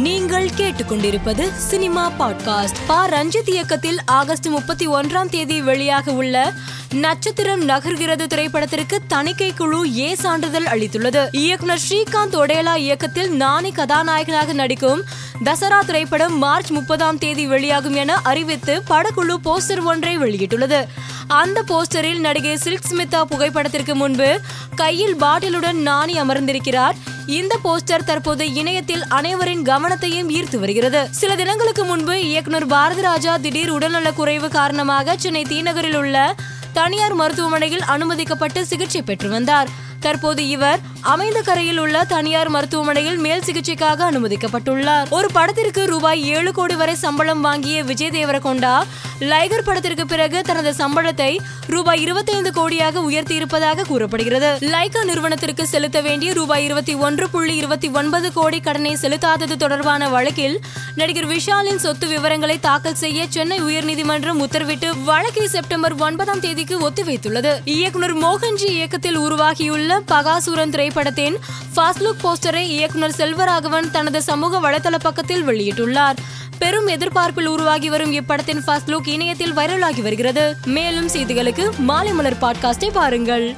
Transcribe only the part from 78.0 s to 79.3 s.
இப்படத்தின் first look